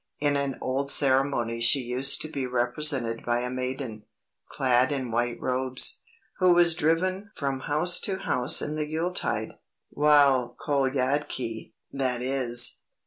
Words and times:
In 0.17 0.35
an 0.35 0.57
old 0.63 0.89
ceremony 0.89 1.61
she 1.61 1.81
used 1.81 2.23
to 2.23 2.27
be 2.27 2.47
represented 2.47 3.23
by 3.23 3.41
a 3.41 3.51
maiden, 3.51 4.05
clad 4.49 4.91
in 4.91 5.11
white 5.11 5.39
robes, 5.39 6.01
who 6.39 6.55
was 6.55 6.73
driven 6.73 7.29
from 7.35 7.59
house 7.59 7.99
to 7.99 8.17
house 8.17 8.63
in 8.63 8.73
the 8.73 8.87
yuletide, 8.87 9.59
while 9.91 10.55
kolyadki 10.59 11.73
(_i.e. 11.93 12.79